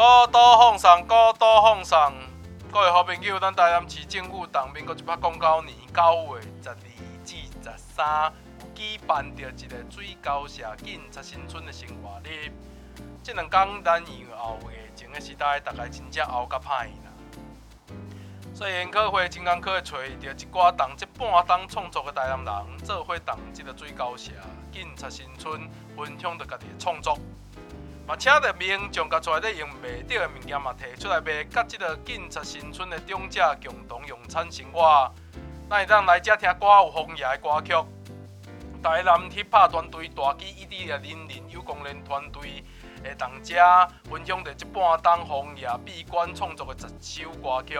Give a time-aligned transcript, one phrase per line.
[0.00, 2.14] 高度奉上，高度奉上，
[2.72, 6.76] 各位好朋友，咱台南市政府当民国一百零九年九月十二
[7.22, 8.32] 至十三，
[8.74, 12.50] 举办着一个水高社警察新村的生活日。
[13.22, 17.92] 这两天咱以后疫情的时代，大概真正熬甲歹啦。
[18.54, 24.32] 所以研考会真艰苦的找着一寡同这半当创作的台南人，做伙同这个水高社
[24.72, 27.18] 警察新村分享着家己的创作。
[28.06, 35.12] 嘛，请着民众甲出来咧用卖掉的物件嘛，摕出来卖，甲即个警察新村的长者共同用餐生活。
[35.68, 37.72] 咱会当来遮听歌，有风爷的歌曲。
[38.82, 42.64] 台南 hiphop 团队大旗一滴的林林有功能团队
[43.04, 43.54] 会同遮
[44.10, 47.76] 分享着即半当风爷闭关创作的十首歌曲。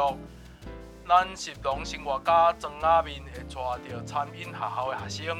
[1.08, 5.38] 咱食农生活家庄阿面会带着餐饮学校的学生。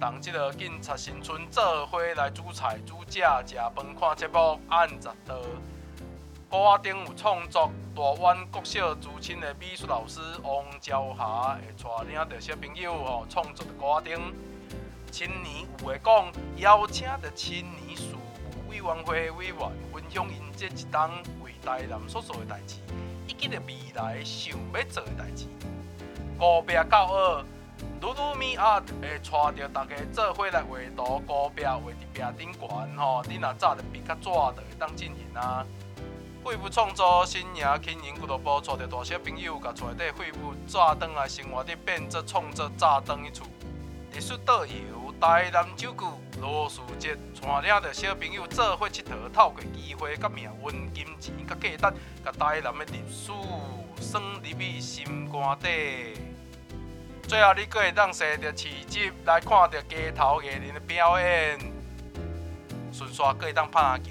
[0.00, 5.36] 同这个警察新村做伙来煮菜、煮食、食饭、看节目、按十道。
[6.50, 14.34] 歌仔顶有创作大湾国小资深的美术老师王朝霞会带领着小朋友吼创作的歌仔顶。
[15.12, 19.56] 青年有话讲，邀请着青年事务委员会委员
[19.92, 21.10] 分享因这一当
[21.44, 22.76] 为台南所做的代志，
[23.28, 25.44] 以及着未来想要做的代志。
[26.38, 27.44] 高壁教学。
[28.00, 33.22] 噜噜咪啊，会带着大家做伙来画图，高壁画伫壁顶悬吼。
[33.28, 35.66] 你若早着笔较纸，就会当进行啊。
[36.42, 43.44] 废物创作新营轻盈俱乐部带着大小朋友，甲带底废物炸转来生活，的变作创作炸转一处。
[44.12, 46.04] 历史导游台南酒具
[46.40, 53.30] 罗淑杰带领着小朋友做伙佚佗，透过机会甲命运、金钱甲价值，甲台南的历史
[54.00, 56.29] 算入去心肝底。
[57.30, 61.60] 最后，你阁会当坐着市集来看到街头艺人的表演，
[62.92, 64.10] 顺便阁会当拍篮球。